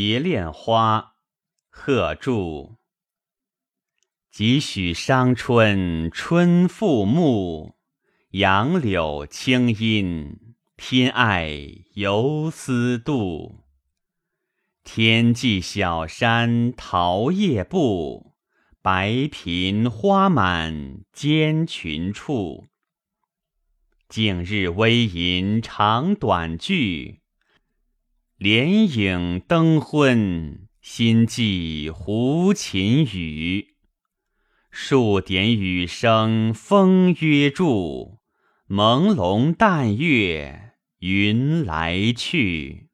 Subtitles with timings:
[0.00, 1.16] 蝶恋花，
[1.70, 2.76] 贺铸。
[4.30, 7.74] 几许伤春春复暮，
[8.30, 11.50] 杨柳青阴，偏爱
[11.94, 13.64] 游丝度。
[14.84, 18.36] 天际小山桃叶步，
[18.80, 22.68] 白苹花满间群处。
[24.08, 27.22] 近日微吟长短句，
[28.38, 33.74] 莲影灯昏，心寄胡琴语。
[34.70, 38.20] 数点雨声风约住，
[38.68, 42.87] 朦胧淡月云来去。